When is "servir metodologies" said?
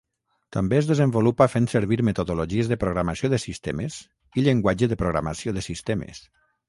1.73-2.71